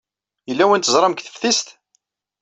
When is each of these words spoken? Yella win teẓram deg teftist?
Yella 0.47 0.65
win 0.67 0.81
teẓram 0.83 1.13
deg 1.13 1.21
teftist? 1.23 1.67